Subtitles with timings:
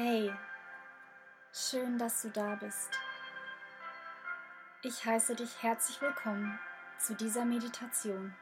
[0.00, 0.32] Hey,
[1.52, 3.00] schön, dass du da bist.
[4.82, 6.56] Ich heiße dich herzlich willkommen
[6.98, 8.32] zu dieser Meditation.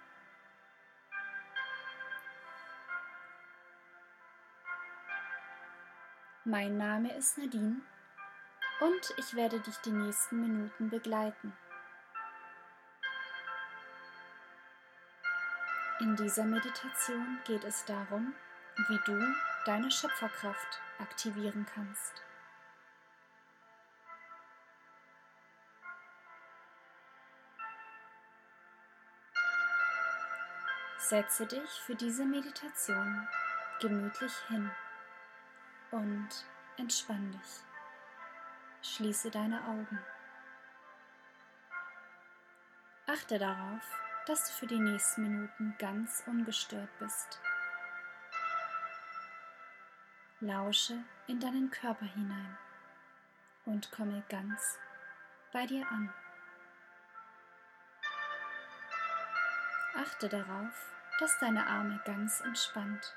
[6.44, 7.80] Mein Name ist Nadine
[8.80, 11.54] und ich werde dich die nächsten Minuten begleiten.
[16.00, 18.34] In dieser Meditation geht es darum,
[18.88, 19.34] wie du
[19.66, 22.22] deine Schöpferkraft aktivieren kannst.
[30.98, 33.28] Setze dich für diese Meditation
[33.80, 34.70] gemütlich hin
[35.90, 36.28] und
[36.78, 37.62] entspann dich.
[38.82, 40.00] Schließe deine Augen.
[43.06, 43.82] Achte darauf,
[44.26, 47.40] dass du für die nächsten Minuten ganz ungestört bist.
[50.40, 52.58] Lausche in deinen Körper hinein
[53.64, 54.78] und komme ganz
[55.50, 56.12] bei dir an.
[59.94, 63.14] Achte darauf, dass deine Arme ganz entspannt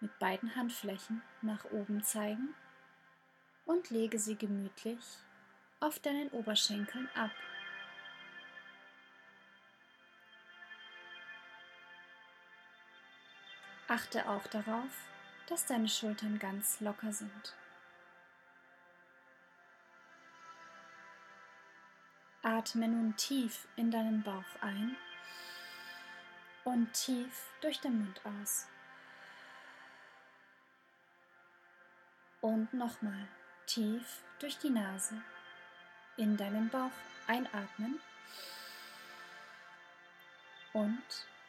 [0.00, 2.52] mit beiden Handflächen nach oben zeigen
[3.64, 5.04] und lege sie gemütlich
[5.78, 7.30] auf deinen Oberschenkeln ab.
[13.86, 15.13] Achte auch darauf,
[15.48, 17.54] dass deine Schultern ganz locker sind.
[22.42, 24.96] Atme nun tief in deinen Bauch ein
[26.64, 28.66] und tief durch den Mund aus.
[32.40, 33.28] Und nochmal
[33.66, 35.22] tief durch die Nase
[36.16, 36.92] in deinen Bauch
[37.26, 37.98] einatmen
[40.74, 41.02] und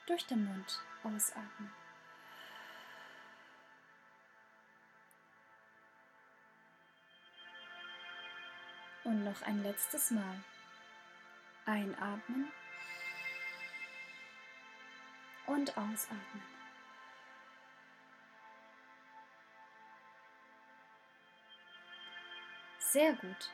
[0.07, 1.84] durch den Mund ausatmen.
[9.05, 10.43] Und noch ein letztes Mal.
[11.65, 12.51] Einatmen
[15.47, 16.43] und ausatmen.
[22.79, 23.51] Sehr gut.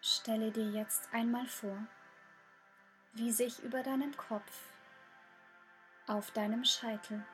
[0.00, 1.78] Stelle dir jetzt einmal vor,
[3.12, 4.72] wie sich über deinem Kopf,
[6.06, 7.24] auf deinem Scheitel,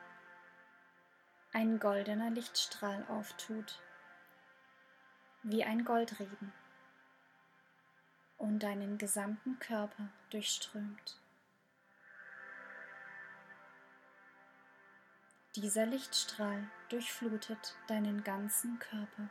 [1.55, 3.79] ein goldener Lichtstrahl auftut,
[5.41, 6.51] wie ein Goldregen,
[8.37, 11.17] und deinen gesamten Körper durchströmt.
[15.55, 19.29] Dieser Lichtstrahl durchflutet deinen ganzen Körper,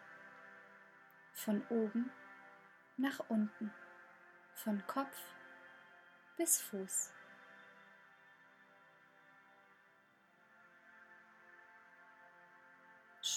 [1.34, 2.10] von oben
[2.96, 3.70] nach unten,
[4.54, 5.20] von Kopf
[6.38, 7.12] bis Fuß.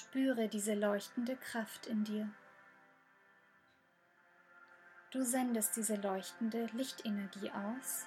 [0.09, 2.29] Spüre diese leuchtende Kraft in dir.
[5.11, 8.05] Du sendest diese leuchtende Lichtenergie aus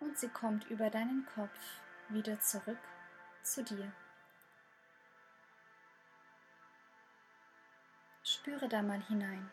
[0.00, 1.60] und sie kommt über deinen Kopf
[2.08, 2.80] wieder zurück
[3.44, 3.92] zu dir.
[8.24, 9.48] Spüre da mal hinein.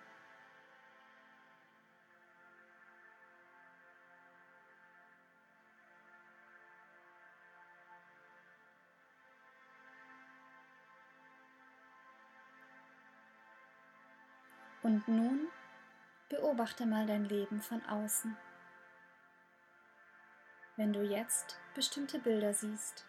[14.83, 15.47] Und nun
[16.29, 18.35] beobachte mal dein Leben von außen.
[20.75, 23.05] Wenn du jetzt bestimmte Bilder siehst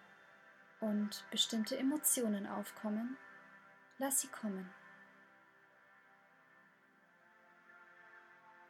[0.81, 3.17] und bestimmte Emotionen aufkommen,
[3.99, 4.69] lass sie kommen.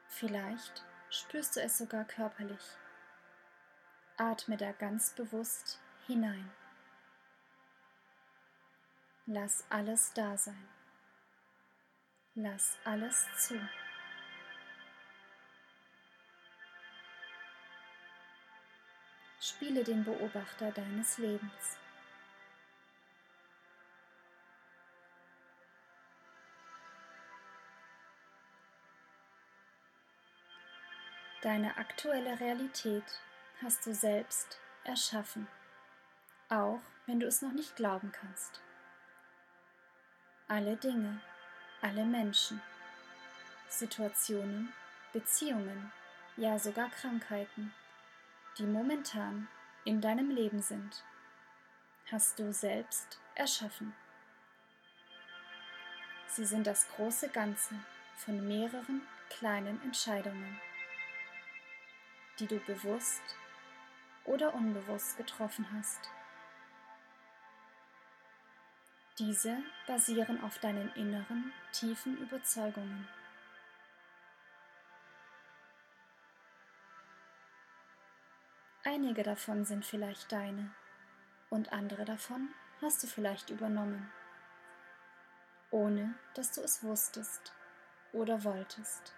[0.06, 2.76] Vielleicht spürst du es sogar körperlich.
[4.19, 6.52] Atme da ganz bewusst hinein.
[9.26, 10.69] Lass alles da sein.
[12.34, 13.61] Lass alles zu.
[19.38, 21.76] Spiele den Beobachter deines Lebens.
[31.43, 33.20] Deine aktuelle Realität
[33.61, 35.49] hast du selbst erschaffen,
[36.49, 38.62] auch wenn du es noch nicht glauben kannst.
[40.46, 41.20] Alle Dinge,
[41.82, 42.62] alle Menschen,
[43.69, 44.73] Situationen,
[45.12, 45.93] Beziehungen,
[46.37, 47.75] ja sogar Krankheiten,
[48.56, 49.49] die momentan
[49.84, 51.02] in deinem Leben sind,
[52.11, 53.93] hast du selbst erschaffen.
[56.29, 57.75] Sie sind das große Ganze
[58.17, 60.61] von mehreren kleinen Entscheidungen,
[62.38, 63.23] die du bewusst
[64.25, 66.11] oder unbewusst getroffen hast.
[69.19, 73.06] Diese basieren auf deinen inneren, tiefen Überzeugungen.
[78.85, 80.75] Einige davon sind vielleicht deine
[81.50, 82.49] und andere davon
[82.81, 84.11] hast du vielleicht übernommen,
[85.70, 87.53] ohne dass du es wusstest
[88.12, 89.12] oder wolltest.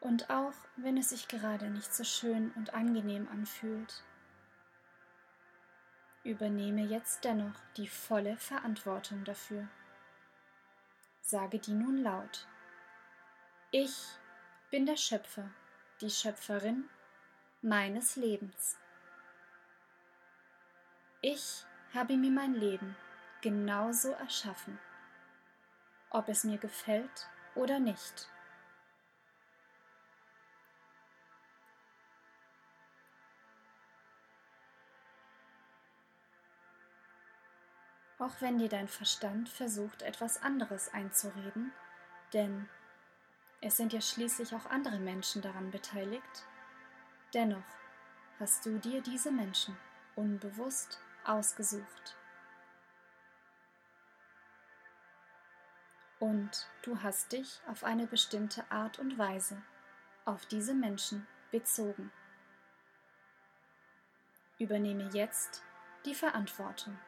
[0.00, 4.04] Und auch wenn es sich gerade nicht so schön und angenehm anfühlt,
[6.22, 9.68] übernehme jetzt dennoch die volle Verantwortung dafür.
[11.22, 12.46] Sage die nun laut.
[13.70, 14.06] Ich
[14.70, 15.50] bin der Schöpfer,
[16.00, 16.88] die Schöpferin
[17.60, 18.78] meines Lebens.
[21.20, 22.96] Ich habe mir mein Leben
[23.40, 24.78] genauso erschaffen,
[26.10, 28.28] ob es mir gefällt oder nicht.
[38.18, 41.72] Auch wenn dir dein Verstand versucht, etwas anderes einzureden,
[42.32, 42.68] denn
[43.60, 46.46] es sind ja schließlich auch andere Menschen daran beteiligt,
[47.34, 47.64] dennoch
[48.38, 49.76] hast du dir diese Menschen
[50.16, 52.16] unbewusst ausgesucht.
[56.20, 59.62] Und du hast dich auf eine bestimmte Art und Weise
[60.24, 62.10] auf diese Menschen bezogen.
[64.58, 65.62] Übernehme jetzt
[66.04, 66.98] die Verantwortung.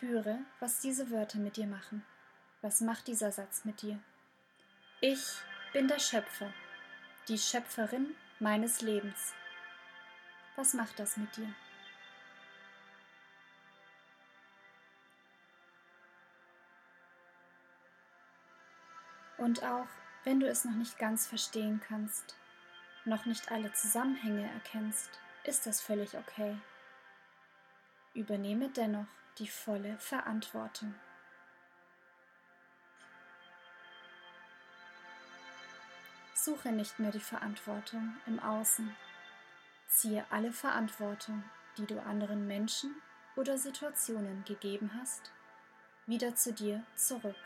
[0.00, 2.02] Spüre, was diese Wörter mit dir machen.
[2.62, 3.98] Was macht dieser Satz mit dir?
[5.02, 5.20] Ich
[5.74, 6.50] bin der Schöpfer,
[7.28, 9.34] die Schöpferin meines Lebens.
[10.56, 11.52] Was macht das mit dir?
[19.36, 19.88] Und auch
[20.24, 22.36] wenn du es noch nicht ganz verstehen kannst,
[23.04, 25.10] noch nicht alle Zusammenhänge erkennst,
[25.44, 26.56] ist das völlig okay.
[28.14, 30.94] Übernehme dennoch die volle Verantwortung.
[36.34, 38.96] Suche nicht mehr die Verantwortung im Außen.
[39.88, 41.44] Ziehe alle Verantwortung,
[41.76, 42.94] die du anderen Menschen
[43.36, 45.32] oder Situationen gegeben hast,
[46.06, 47.36] wieder zu dir zurück.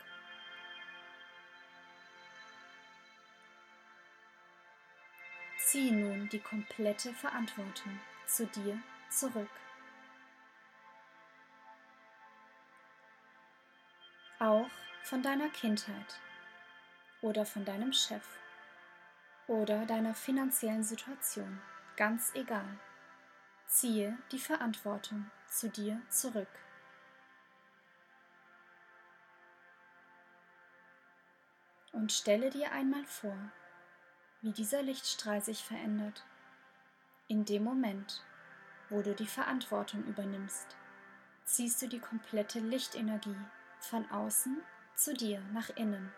[5.57, 8.79] Ziehe nun die komplette Verantwortung zu dir
[9.09, 9.49] zurück.
[14.45, 14.69] Auch
[15.01, 16.19] von deiner Kindheit
[17.21, 18.23] oder von deinem Chef
[19.47, 21.59] oder deiner finanziellen Situation,
[21.97, 22.79] ganz egal.
[23.67, 26.47] Ziehe die Verantwortung zu dir zurück.
[31.91, 33.37] Und stelle dir einmal vor,
[34.41, 36.23] wie dieser Lichtstrahl sich verändert,
[37.27, 38.23] in dem Moment,
[38.89, 40.75] wo du die Verantwortung übernimmst,
[41.45, 43.37] ziehst du die komplette Lichtenergie
[43.85, 44.61] von außen
[44.95, 46.11] zu dir nach innen.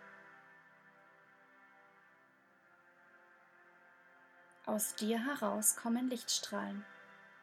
[4.65, 6.85] Aus dir heraus kommen Lichtstrahlen.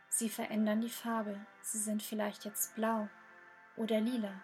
[0.08, 1.44] Sie verändern die Farbe.
[1.62, 3.08] Sie sind vielleicht jetzt blau
[3.76, 4.40] oder lila.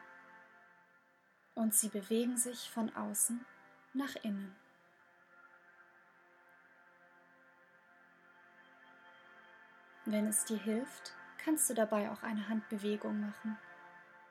[1.55, 3.45] Und sie bewegen sich von außen
[3.93, 4.57] nach innen.
[10.07, 13.59] Wenn es dir hilft, kannst du dabei auch eine Handbewegung machen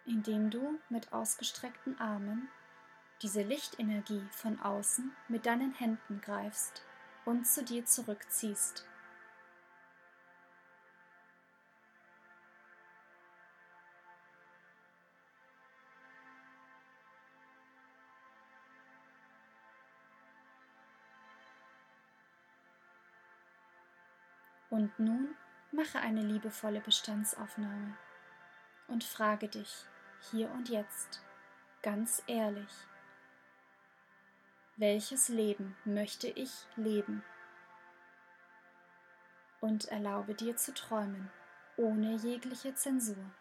[0.10, 2.50] indem du mit ausgestreckten Armen
[3.22, 6.84] diese Lichtenergie von außen mit deinen Händen greifst
[7.26, 8.86] und zu dir zurückziehst.
[24.72, 25.36] Und nun
[25.72, 27.96] mache eine liebevolle Bestandsaufnahme
[28.88, 29.86] und frage dich,
[30.32, 31.22] hier und jetzt,
[31.82, 32.72] ganz ehrlich.
[34.76, 37.24] Welches Leben möchte ich leben?
[39.62, 41.30] Und erlaube dir zu träumen,
[41.76, 43.32] ohne jegliche Zensur.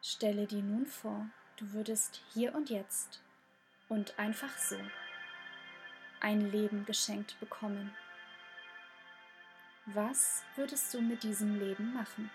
[0.00, 3.22] Stelle dir nun vor, du würdest hier und jetzt
[3.88, 4.78] und einfach so
[6.20, 7.94] ein Leben geschenkt bekommen.
[9.86, 12.30] Was würdest du mit diesem Leben machen?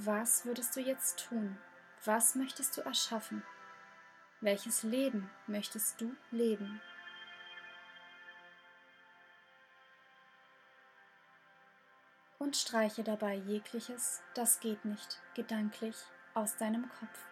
[0.00, 1.58] Was würdest du jetzt tun?
[2.04, 3.42] Was möchtest du erschaffen?
[4.40, 6.80] Welches Leben möchtest du leben?
[12.38, 15.96] Und streiche dabei jegliches, das geht nicht, gedanklich
[16.32, 17.26] aus deinem Kopf.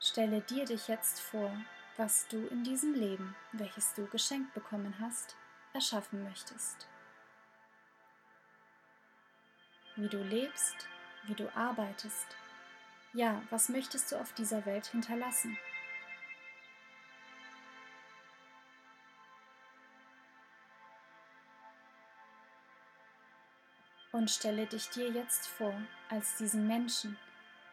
[0.00, 1.52] Stelle dir dich jetzt vor,
[1.96, 5.36] was du in diesem Leben, welches du geschenkt bekommen hast,
[5.74, 6.88] erschaffen möchtest.
[9.98, 10.86] Wie du lebst,
[11.24, 12.36] wie du arbeitest.
[13.14, 15.58] Ja, was möchtest du auf dieser Welt hinterlassen?
[24.12, 25.74] Und stelle dich dir jetzt vor
[26.08, 27.18] als diesen Menschen,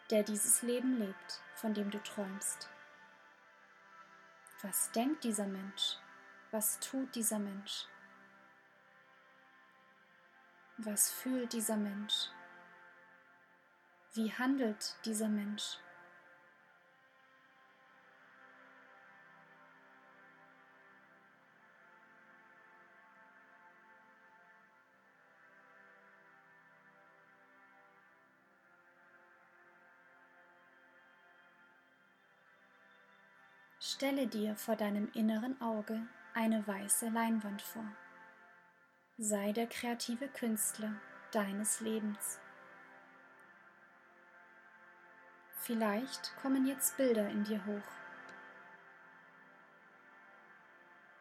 [0.09, 2.69] der dieses Leben lebt, von dem du träumst.
[4.63, 5.97] Was denkt dieser Mensch?
[6.49, 7.85] Was tut dieser Mensch?
[10.77, 12.29] Was fühlt dieser Mensch?
[14.13, 15.77] Wie handelt dieser Mensch?
[33.79, 37.85] Stelle dir vor deinem inneren Auge eine weiße Leinwand vor.
[39.17, 40.91] Sei der kreative Künstler
[41.31, 42.37] deines Lebens.
[45.61, 47.91] Vielleicht kommen jetzt Bilder in dir hoch.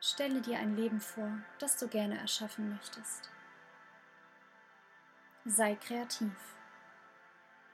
[0.01, 3.31] Stelle dir ein Leben vor, das du gerne erschaffen möchtest.
[5.45, 6.35] Sei kreativ.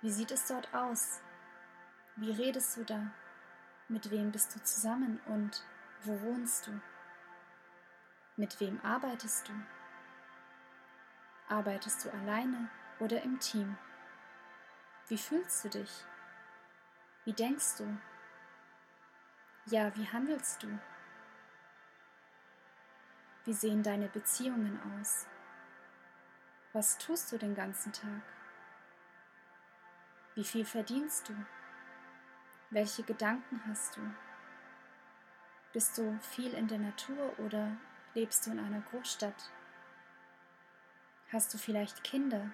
[0.03, 1.23] Wie sieht es dort aus?
[2.17, 3.11] Wie redest du da?
[3.89, 5.65] Mit wem bist du zusammen und
[6.03, 6.79] wo wohnst du?
[8.37, 9.53] Mit wem arbeitest du?
[11.51, 13.77] Arbeitest du alleine oder im Team?
[15.09, 16.05] Wie fühlst du dich?
[17.25, 17.99] Wie denkst du?
[19.67, 20.69] Ja, wie handelst du?
[23.45, 25.27] Wie sehen deine Beziehungen aus?
[26.73, 28.23] Was tust du den ganzen Tag?
[30.37, 31.35] Wie viel verdienst du?
[32.71, 34.01] Welche Gedanken hast du?
[35.73, 37.77] Bist du viel in der Natur oder
[38.15, 39.51] lebst du in einer Großstadt?
[41.33, 42.51] Hast du vielleicht Kinder?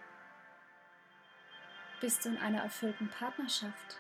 [2.01, 3.99] Bist du in einer erfüllten Partnerschaft?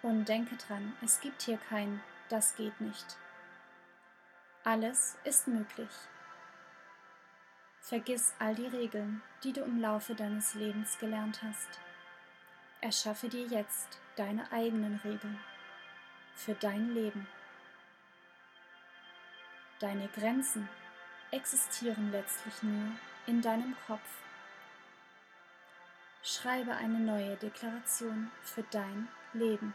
[0.00, 3.18] Und denke dran, es gibt hier kein Das geht nicht.
[4.64, 5.90] Alles ist möglich.
[7.80, 11.80] Vergiss all die Regeln, die du im Laufe deines Lebens gelernt hast.
[12.80, 15.38] Erschaffe dir jetzt deine eigenen Regeln
[16.34, 17.26] für dein Leben.
[19.80, 20.68] Deine Grenzen
[21.30, 22.92] existieren letztlich nur
[23.26, 24.22] in deinem Kopf.
[26.22, 29.74] Schreibe eine neue Deklaration für dein Leben.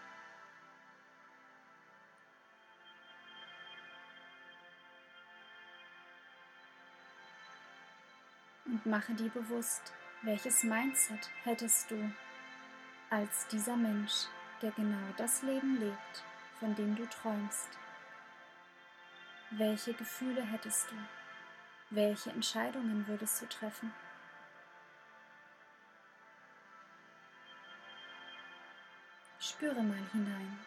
[8.73, 9.93] und mache dir bewusst,
[10.23, 12.11] welches Mindset hättest du
[13.09, 14.25] als dieser Mensch,
[14.61, 16.23] der genau das Leben lebt,
[16.59, 17.69] von dem du träumst.
[19.57, 20.95] Welche Gefühle hättest du?
[21.91, 23.93] Welche Entscheidungen würdest du treffen?
[29.39, 30.59] Spüre mal hinein.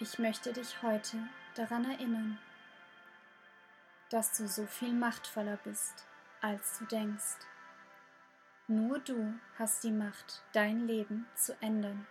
[0.00, 1.18] Ich möchte dich heute
[1.54, 2.40] daran erinnern,
[4.10, 6.08] dass du so viel machtvoller bist,
[6.44, 7.38] als du denkst.
[8.66, 12.06] Nur du hast die Macht, dein Leben zu ändern.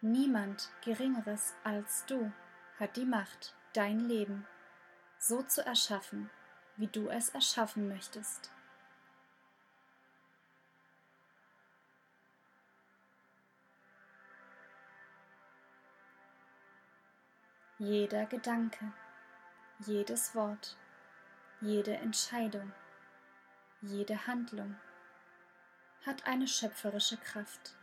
[0.00, 2.32] Niemand Geringeres als du
[2.80, 4.44] hat die Macht, dein Leben
[5.18, 6.30] so zu erschaffen,
[6.76, 8.50] wie du es erschaffen möchtest.
[17.78, 18.92] Jeder Gedanke,
[19.78, 20.76] jedes Wort,
[21.60, 22.72] jede Entscheidung,
[23.80, 24.76] jede Handlung
[26.04, 27.74] hat eine schöpferische Kraft.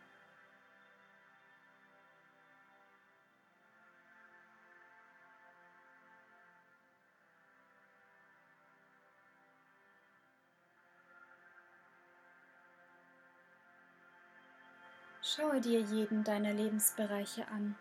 [15.21, 17.75] Schaue dir jeden deiner Lebensbereiche an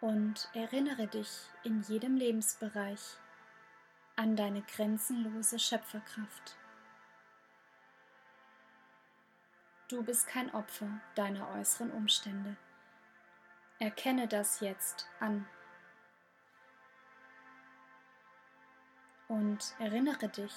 [0.00, 3.16] und erinnere dich in jedem Lebensbereich
[4.16, 6.56] an deine grenzenlose Schöpferkraft.
[9.92, 12.56] Du bist kein Opfer deiner äußeren Umstände.
[13.78, 15.46] Erkenne das jetzt an.
[19.28, 20.54] Und erinnere dich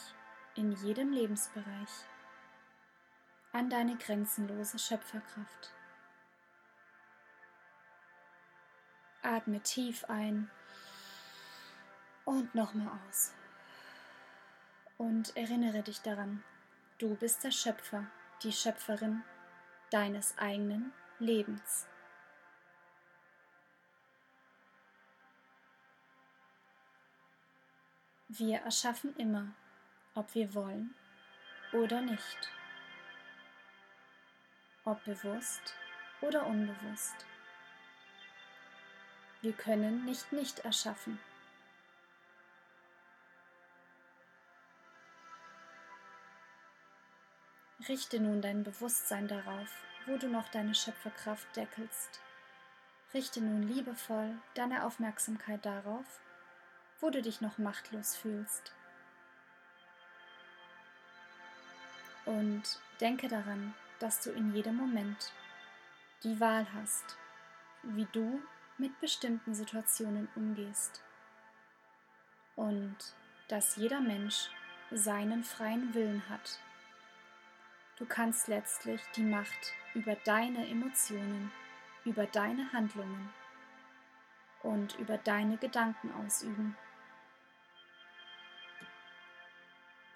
[0.56, 1.90] in jedem Lebensbereich
[3.52, 5.74] an deine grenzenlose Schöpferkraft.
[9.22, 10.50] Atme tief ein
[12.24, 13.34] und nochmal aus.
[14.98, 16.42] Und erinnere dich daran,
[17.00, 18.08] du bist der Schöpfer,
[18.44, 19.24] die Schöpferin
[19.92, 21.88] deines eigenen Lebens.
[28.28, 29.48] Wir erschaffen immer,
[30.14, 30.94] ob wir wollen
[31.72, 32.50] oder nicht,
[34.84, 35.76] ob bewusst
[36.22, 37.26] oder unbewusst.
[39.42, 41.20] Wir können nicht nicht erschaffen.
[47.88, 49.70] Richte nun dein Bewusstsein darauf,
[50.08, 52.20] wo du noch deine Schöpferkraft deckelst.
[53.14, 56.20] Richte nun liebevoll deine Aufmerksamkeit darauf,
[57.00, 58.74] wo du dich noch machtlos fühlst.
[62.26, 62.64] Und
[63.00, 65.32] denke daran, dass du in jedem Moment
[66.24, 67.18] die Wahl hast,
[67.84, 68.42] wie du
[68.80, 71.04] mit bestimmten Situationen umgehst.
[72.56, 72.98] Und
[73.48, 74.50] dass jeder Mensch
[74.90, 76.60] seinen freien Willen hat
[77.98, 81.52] Du kannst letztlich die Macht über deine Emotionen,
[82.04, 83.34] über deine Handlungen
[84.64, 86.76] und über deine Gedanken ausüben.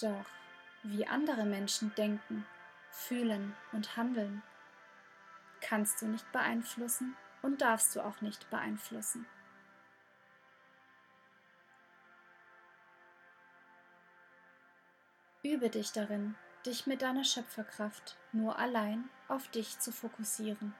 [0.01, 0.25] Doch
[0.83, 2.45] wie andere Menschen denken,
[2.89, 4.43] fühlen und handeln,
[5.61, 9.25] kannst du nicht beeinflussen und darfst du auch nicht beeinflussen.
[15.43, 20.73] Übe dich darin, dich mit deiner Schöpferkraft nur allein auf dich zu fokussieren.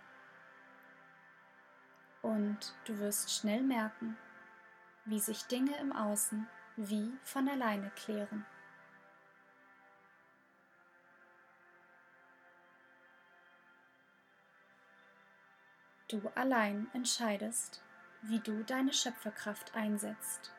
[2.22, 4.18] Und du wirst schnell merken,
[5.06, 8.46] wie sich Dinge im Außen wie von alleine klären.
[16.08, 17.84] Du allein entscheidest,
[18.24, 20.52] wie du deine Schöpferkraft einsetzt.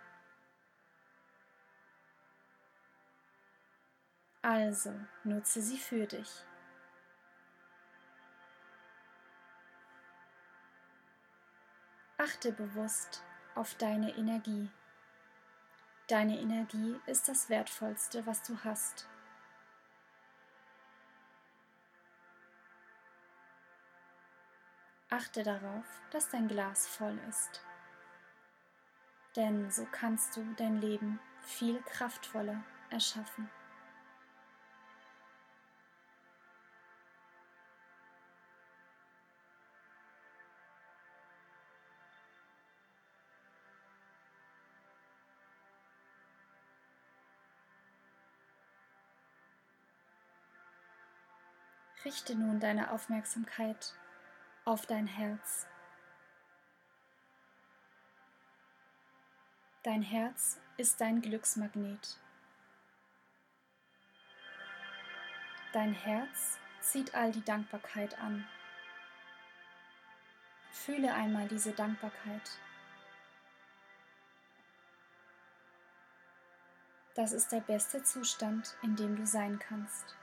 [4.42, 6.44] Also nutze sie für dich.
[12.16, 13.22] Achte bewusst
[13.55, 14.70] auf deine Energie.
[16.09, 19.07] Deine Energie ist das Wertvollste, was du hast.
[25.11, 27.62] Achte darauf, dass dein Glas voll ist.
[29.37, 33.50] Denn so kannst du dein Leben viel kraftvoller erschaffen.
[52.04, 53.94] Richte nun deine Aufmerksamkeit
[54.64, 55.66] auf dein Herz.
[59.82, 62.16] Dein Herz ist dein Glücksmagnet.
[65.72, 68.46] Dein Herz zieht all die Dankbarkeit an.
[70.70, 72.50] Fühle einmal diese Dankbarkeit.
[77.14, 80.16] Das ist der beste Zustand, in dem du sein kannst.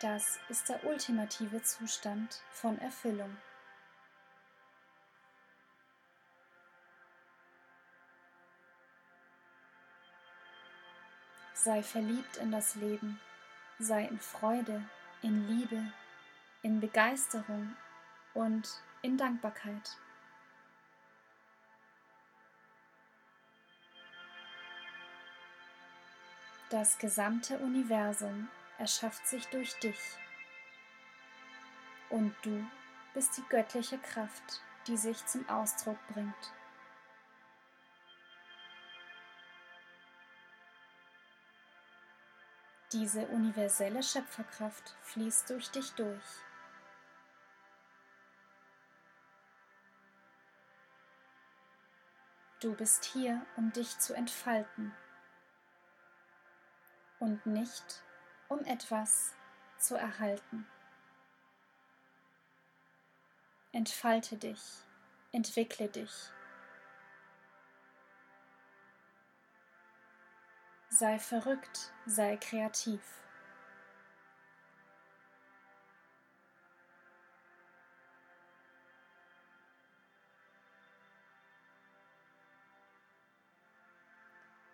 [0.00, 3.34] Das ist der ultimative Zustand von Erfüllung.
[11.54, 13.18] Sei verliebt in das Leben,
[13.78, 14.84] sei in Freude,
[15.22, 15.90] in Liebe,
[16.60, 17.74] in Begeisterung
[18.34, 18.68] und
[19.00, 19.96] in Dankbarkeit.
[26.68, 29.98] Das gesamte Universum erschafft sich durch dich.
[32.10, 32.64] Und du
[33.14, 36.52] bist die göttliche Kraft, die sich zum Ausdruck bringt.
[42.92, 46.24] Diese universelle Schöpferkraft fließt durch dich durch.
[52.60, 54.94] Du bist hier, um dich zu entfalten
[57.18, 58.02] und nicht
[58.48, 59.34] um etwas
[59.78, 60.66] zu erhalten.
[63.72, 64.62] Entfalte dich,
[65.32, 66.30] entwickle dich.
[70.88, 73.02] Sei verrückt, sei kreativ.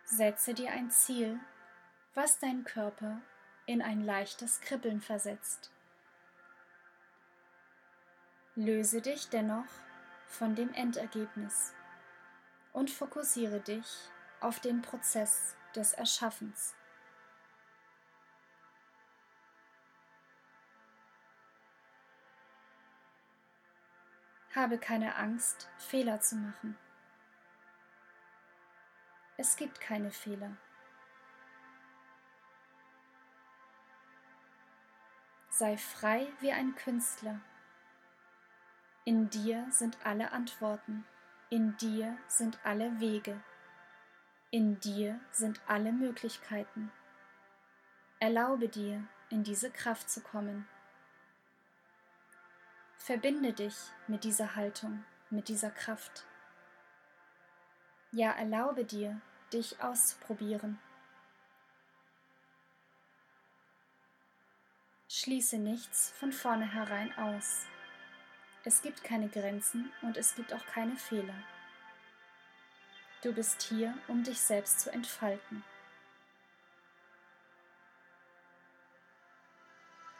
[0.05, 1.39] Setze dir ein Ziel,
[2.13, 3.21] was dein Körper
[3.65, 5.71] in ein leichtes Kribbeln versetzt.
[8.55, 9.65] Löse dich dennoch
[10.27, 11.73] von dem Endergebnis
[12.71, 14.09] und fokussiere dich
[14.41, 16.75] auf den Prozess des Erschaffens.
[24.55, 26.77] Habe keine Angst, Fehler zu machen.
[29.37, 30.55] Es gibt keine Fehler.
[35.55, 37.39] Sei frei wie ein Künstler.
[39.05, 41.05] In dir sind alle Antworten,
[41.51, 43.39] in dir sind alle Wege,
[44.49, 46.91] in dir sind alle Möglichkeiten.
[48.19, 50.67] Erlaube dir, in diese Kraft zu kommen.
[52.97, 53.75] Verbinde dich
[54.07, 56.25] mit dieser Haltung, mit dieser Kraft.
[58.11, 59.21] Ja, erlaube dir,
[59.53, 60.79] dich auszuprobieren.
[65.15, 67.67] Schließe nichts von vornherein aus.
[68.63, 71.35] Es gibt keine Grenzen und es gibt auch keine Fehler.
[73.21, 75.63] Du bist hier, um dich selbst zu entfalten.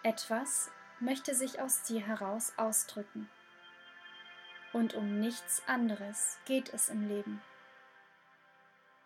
[0.03, 3.27] Etwas möchte sich aus dir heraus ausdrücken.
[4.73, 7.41] Und um nichts anderes geht es im Leben.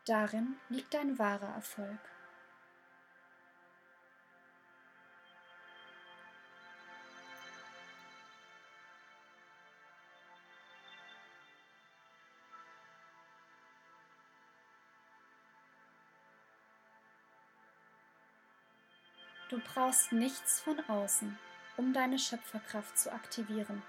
[0.05, 2.16] Darin liegt dein wahrer Erfolg.
[19.49, 21.37] Du brauchst nichts von außen,
[21.77, 23.81] um deine Schöpferkraft zu aktivieren.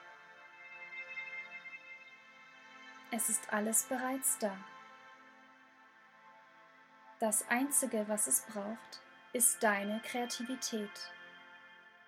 [3.11, 4.57] Es ist alles bereits da.
[7.19, 9.01] Das Einzige, was es braucht,
[9.33, 11.13] ist deine Kreativität.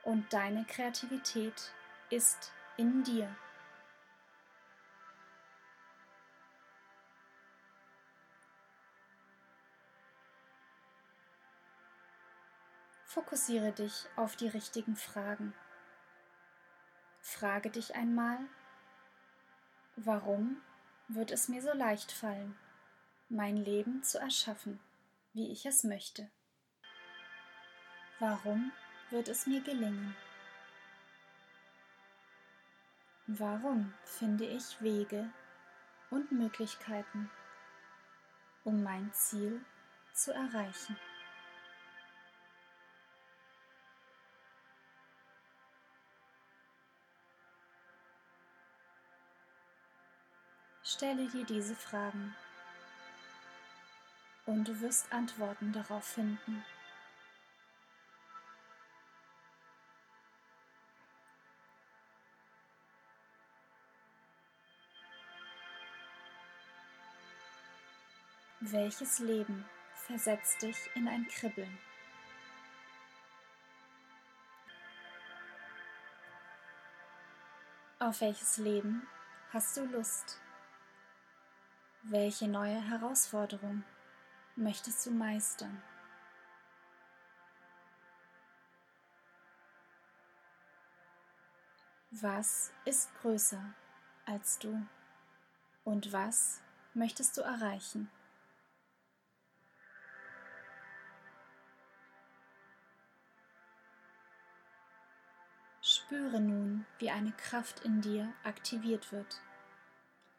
[0.05, 1.73] Und deine Kreativität
[2.11, 3.35] ist in dir.
[13.13, 15.55] Fokussiere dich auf die richtigen Fragen.
[17.21, 18.39] Frage dich einmal,
[19.97, 20.63] warum
[21.09, 22.57] wird es mir so leicht fallen,
[23.29, 24.81] mein Leben zu erschaffen?
[25.33, 26.29] wie ich es möchte.
[28.19, 28.73] Warum
[29.11, 30.17] wird es mir gelingen?
[33.27, 35.31] Warum finde ich Wege
[36.11, 37.31] und Möglichkeiten,
[38.65, 39.65] um mein Ziel
[40.13, 40.97] zu erreichen?
[50.93, 52.35] Stelle dir diese Fragen
[54.45, 56.65] und du wirst Antworten darauf finden.
[68.59, 71.79] Welches Leben versetzt dich in ein Kribbeln?
[78.01, 79.07] Auf welches Leben
[79.53, 80.41] hast du Lust?
[82.03, 83.85] Welche neue Herausforderung
[84.57, 85.83] möchtest du meistern?
[92.11, 93.63] Was ist größer
[94.25, 94.87] als du
[95.85, 96.63] und was
[96.95, 98.11] möchtest du erreichen?
[105.83, 109.43] Spüre nun, wie eine Kraft in dir aktiviert wird,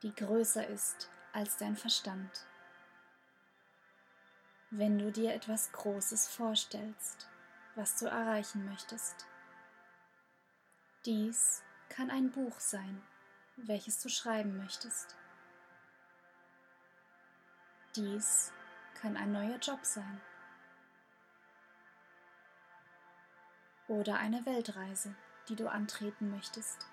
[0.02, 2.46] die größer ist als dein Verstand
[4.72, 7.30] wenn du dir etwas Großes vorstellst,
[7.76, 9.28] was du erreichen möchtest.
[11.06, 13.02] Dies kann ein Buch sein,
[13.58, 15.17] welches du schreiben möchtest.
[17.98, 18.54] Dies
[18.96, 20.22] kann ein neuer Job sein.
[23.89, 25.13] Oder eine Weltreise,
[25.50, 26.88] die du antreten möchtest.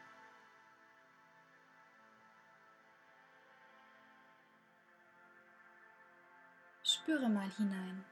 [7.09, 8.05] Spüre mal hinein.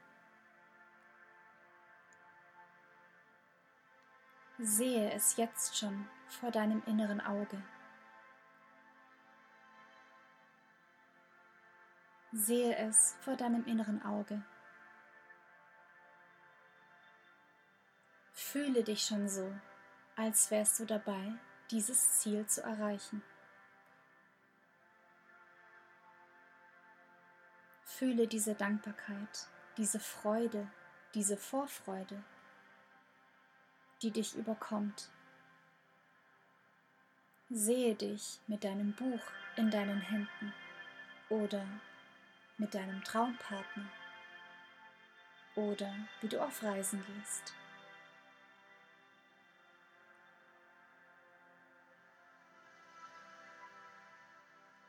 [4.57, 7.61] Sehe es jetzt schon vor deinem inneren Auge.
[12.31, 14.41] Sehe es vor deinem inneren Auge.
[18.33, 19.53] Fühle dich schon so,
[20.15, 21.33] als wärst du dabei,
[21.69, 23.21] dieses Ziel zu erreichen.
[27.97, 30.67] Fühle diese Dankbarkeit, diese Freude,
[31.15, 32.23] diese Vorfreude,
[34.03, 35.09] die dich überkommt.
[37.49, 39.21] Sehe dich mit deinem Buch
[39.55, 40.53] in deinen Händen
[41.29, 41.65] oder
[42.59, 43.89] mit deinem Traumpartner
[45.55, 47.55] oder wie du auf Reisen gehst.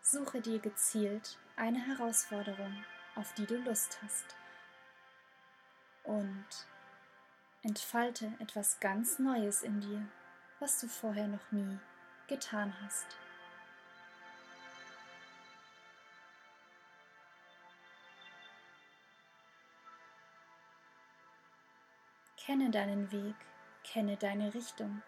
[0.02, 2.84] Suche dir gezielt eine Herausforderung,
[3.18, 4.36] auf die du Lust hast.
[6.04, 6.46] Und
[7.62, 10.06] entfalte etwas ganz Neues in dir,
[10.60, 11.78] was du vorher noch nie
[12.28, 13.16] getan hast.
[22.36, 23.34] Kenne deinen Weg,
[23.84, 25.02] kenne deine Richtung,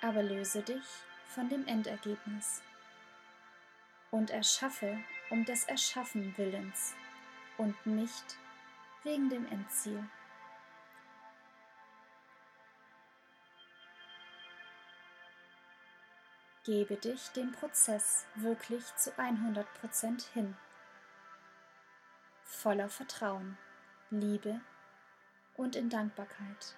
[0.00, 0.84] aber löse dich
[1.26, 2.62] von dem Endergebnis
[4.12, 4.98] und erschaffe
[5.32, 6.94] um des Erschaffen Willens
[7.56, 8.36] und nicht
[9.02, 10.04] wegen dem Endziel.
[16.64, 20.54] Gebe dich dem Prozess wirklich zu 100% hin,
[22.44, 23.56] voller Vertrauen,
[24.10, 24.60] Liebe
[25.54, 26.76] und in Dankbarkeit.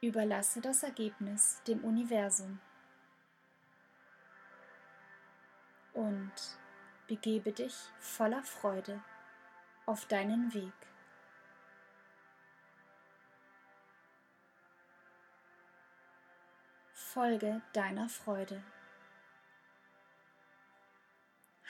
[0.00, 2.60] Überlasse das Ergebnis dem Universum
[5.92, 6.32] und
[7.08, 9.02] begebe dich voller Freude
[9.86, 10.72] auf deinen Weg.
[16.92, 18.62] Folge deiner Freude.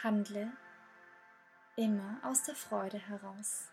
[0.03, 0.53] Handle
[1.77, 3.69] immer aus der Freude heraus.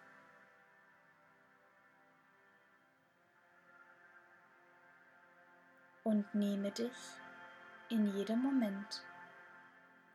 [6.05, 6.95] Und nehme dich
[7.89, 9.03] in jedem Moment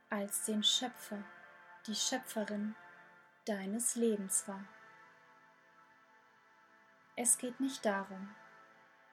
[0.09, 1.22] als den Schöpfer,
[1.87, 2.74] die Schöpferin
[3.44, 4.64] deines Lebens wahr.
[7.16, 8.35] Es geht nicht darum,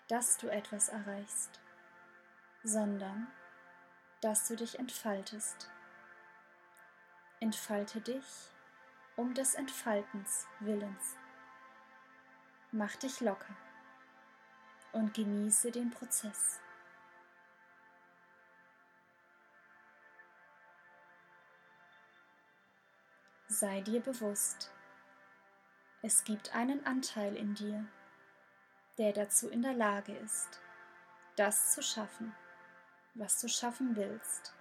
[0.07, 1.59] dass du etwas erreichst,
[2.63, 3.27] sondern
[4.21, 5.69] dass du dich entfaltest
[7.39, 8.25] Entfalte dich
[9.15, 11.15] um des Entfaltens Willens.
[12.71, 13.55] Mach dich locker
[14.91, 16.59] und genieße den Prozess.
[23.49, 24.71] Sei dir bewusst,
[26.01, 27.85] es gibt einen Anteil in dir,
[28.97, 30.59] der dazu in der Lage ist,
[31.37, 32.35] das zu schaffen,
[33.13, 34.53] was du schaffen willst.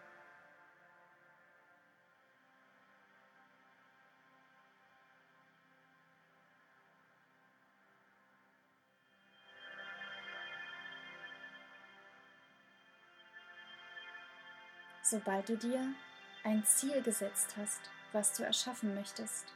[15.09, 15.95] sobald du dir
[16.43, 19.47] ein Ziel gesetzt hast, was du erschaffen möchtest.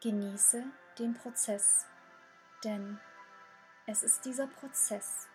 [0.00, 0.64] Genieße
[0.98, 1.86] den Prozess,
[2.64, 3.00] denn
[3.86, 5.26] es ist dieser Prozess,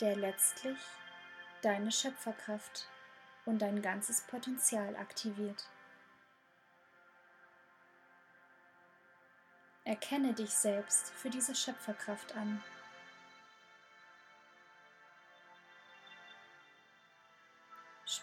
[0.00, 0.78] der letztlich
[1.62, 2.88] deine Schöpferkraft
[3.44, 5.68] und dein ganzes Potenzial aktiviert.
[9.84, 12.62] Erkenne dich selbst für diese Schöpferkraft an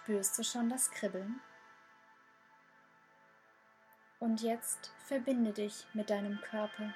[0.06, 1.40] Spürst du schon das Kribbeln?
[4.26, 6.92] Und jetzt verbinde dich mit deinem Körper.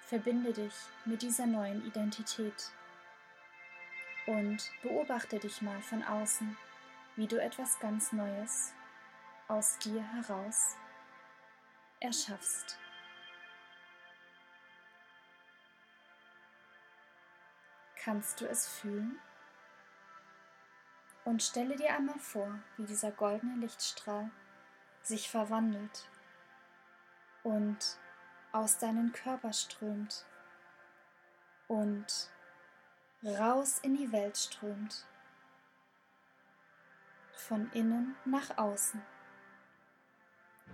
[0.00, 0.72] Verbinde dich
[1.04, 2.72] mit dieser neuen Identität.
[4.26, 6.56] Und beobachte dich mal von außen,
[7.16, 8.72] wie du etwas ganz Neues
[9.48, 10.76] aus dir heraus
[12.00, 12.78] erschaffst.
[17.96, 19.18] Kannst du es fühlen?
[21.26, 24.30] Und stelle dir einmal vor, wie dieser goldene Lichtstrahl
[25.02, 26.09] sich verwandelt
[27.42, 27.98] und
[28.52, 30.24] aus deinen Körper strömt
[31.68, 32.30] und
[33.24, 35.06] raus in die Welt strömt,
[37.34, 39.02] von innen nach außen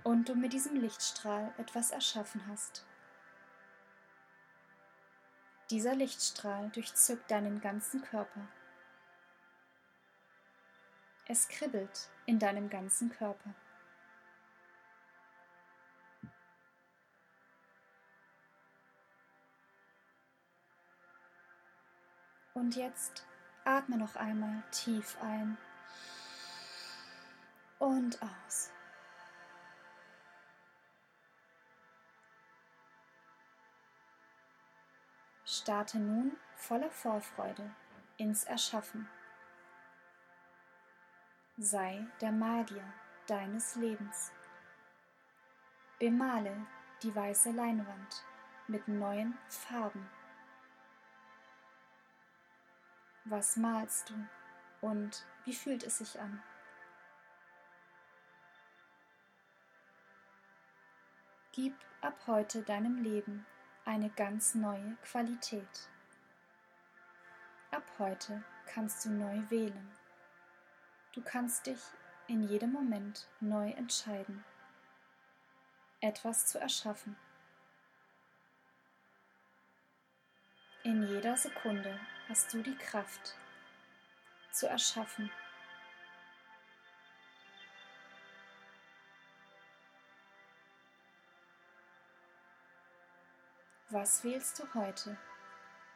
[0.05, 2.87] und du mit diesem Lichtstrahl etwas erschaffen hast.
[5.71, 8.47] Dieser Lichtstrahl durchzückt deinen ganzen Körper.
[11.27, 13.53] Es kribbelt in deinem ganzen Körper.
[22.57, 23.27] Und jetzt
[23.67, 25.59] atme noch einmal tief ein
[27.79, 28.71] und aus.
[35.45, 37.71] Starte nun voller Vorfreude
[38.17, 39.07] ins Erschaffen.
[41.59, 42.91] Sei der Magier
[43.27, 44.33] deines Lebens.
[45.99, 46.67] Bemale
[47.03, 48.25] die weiße Leinwand
[48.67, 50.09] mit neuen Farben.
[53.29, 54.15] Was malst du
[54.87, 56.41] und wie fühlt es sich an?
[61.51, 63.45] Gib ab heute deinem Leben
[63.85, 65.89] eine ganz neue Qualität.
[67.73, 69.91] Ab heute kannst du neu wählen.
[71.13, 71.81] Du kannst dich
[72.29, 74.45] in jedem Moment neu entscheiden,
[76.01, 77.17] etwas zu erschaffen.
[80.87, 83.35] In jeder Sekunde hast du die Kraft
[84.53, 85.33] zu erschaffen.
[93.91, 95.19] Was wählst du heute?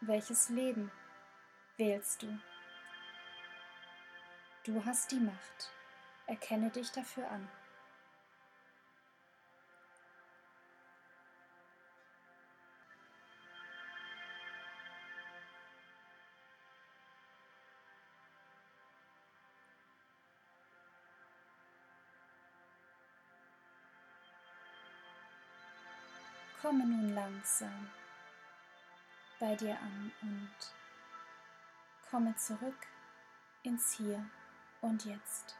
[0.00, 0.90] Welches Leben
[1.76, 2.40] wählst du?
[4.64, 5.72] Du hast die Macht.
[6.26, 7.48] Erkenne dich dafür an.
[26.70, 27.90] Komme nun langsam
[29.40, 30.54] bei dir an und
[32.08, 32.86] komme zurück
[33.64, 34.24] ins Hier
[34.80, 35.56] und Jetzt.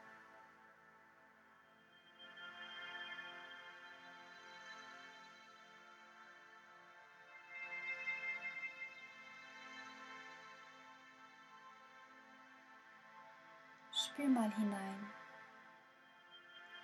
[13.91, 15.11] Spür mal hinein.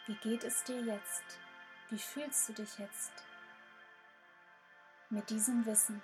[0.06, 1.40] Wie geht es dir jetzt?
[1.90, 3.27] Wie fühlst du dich jetzt?
[5.10, 6.02] Mit diesem Wissen.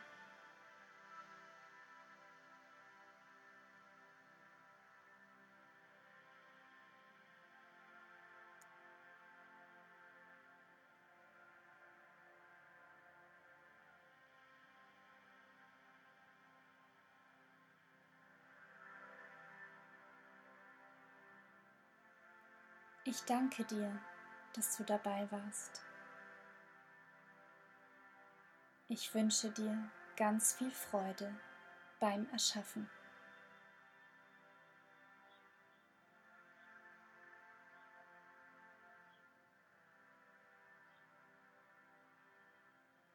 [23.06, 24.00] Ich danke dir,
[24.56, 25.84] dass du dabei warst.
[28.96, 29.76] Ich wünsche dir
[30.16, 31.34] ganz viel Freude
[32.00, 32.88] beim Erschaffen.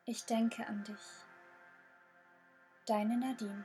[0.05, 0.97] Ich denke an dich,
[2.87, 3.64] deine Nadine.